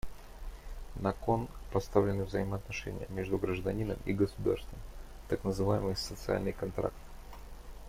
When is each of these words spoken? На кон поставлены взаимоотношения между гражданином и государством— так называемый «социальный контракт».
На 0.95 1.13
кон 1.13 1.47
поставлены 1.71 2.23
взаимоотношения 2.23 3.05
между 3.09 3.37
гражданином 3.37 3.99
и 4.05 4.13
государством— 4.13 4.79
так 5.29 5.43
называемый 5.43 5.95
«социальный 5.95 6.53
контракт». 6.53 6.95